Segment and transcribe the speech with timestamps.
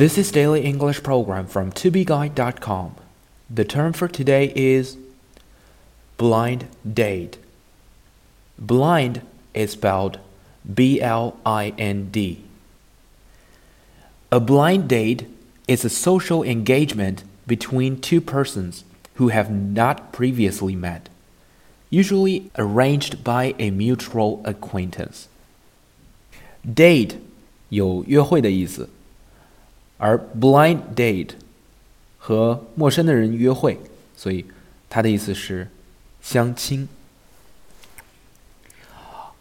[0.00, 2.96] This is Daily English Program from tobeguide.com.
[3.48, 4.96] The term for today is
[6.16, 7.38] blind date.
[8.58, 9.22] Blind
[9.54, 10.18] is spelled
[10.74, 12.42] B L I N D.
[14.32, 15.26] A blind date
[15.68, 21.08] is a social engagement between two persons who have not previously met,
[21.90, 25.28] usually arranged by a mutual acquaintance.
[26.64, 27.18] Date
[27.68, 28.88] 有约会的意思。
[30.00, 31.30] 而 blind date
[32.18, 33.78] 和陌生的人约会，
[34.16, 34.44] 所以
[34.88, 35.68] 它的意思是
[36.20, 36.88] 相亲。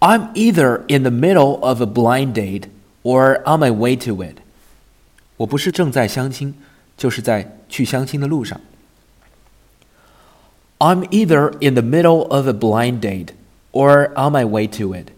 [0.00, 2.68] I'm either in the middle of a blind date
[3.02, 4.38] or on my way to it。
[5.36, 6.54] 我不是正在相亲，
[6.96, 8.60] 就是在去相亲的路上。
[10.78, 13.34] I'm either in the middle of a blind date
[13.72, 15.08] or on my way to it.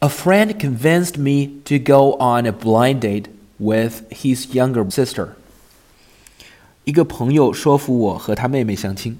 [0.00, 5.36] A friend convinced me to go on a blind date with his younger sister.
[6.84, 9.18] 一个朋友说服我和他妹妹相亲。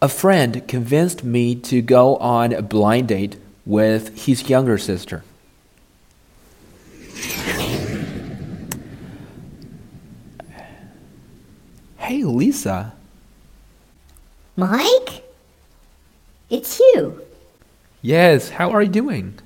[0.00, 5.22] A friend convinced me to go on a blind date with his younger sister.
[11.96, 12.92] Hey, Lisa.
[14.56, 15.24] Mike?
[16.48, 17.20] It's you.
[18.03, 19.39] Yes, how are you doing?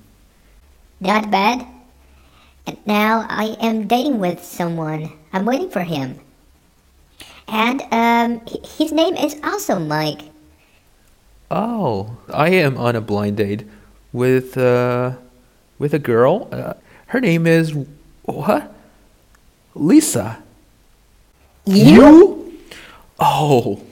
[0.99, 1.63] Not bad.
[2.65, 5.13] And now I am dating with someone.
[5.31, 6.19] I'm waiting for him.
[7.47, 8.41] And um,
[8.79, 10.21] his name is also Mike.
[11.51, 13.63] Oh, I am on a blind date
[14.11, 15.13] with uh,
[15.77, 16.49] with a girl.
[16.51, 16.73] Uh,
[17.13, 17.75] her name is
[18.23, 18.73] what?
[19.75, 20.41] Lisa.
[21.63, 22.57] You?
[23.19, 23.83] Oh,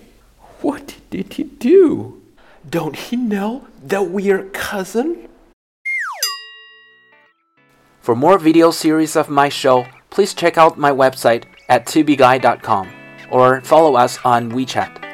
[0.61, 2.19] what did he do?
[2.67, 5.27] Don't he know that we're cousin?
[7.99, 12.89] For more video series of my show, please check out my website at tubeguy.com
[13.31, 15.04] or follow us on WeChat.